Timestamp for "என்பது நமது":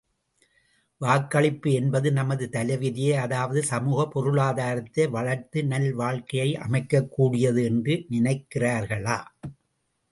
1.73-2.49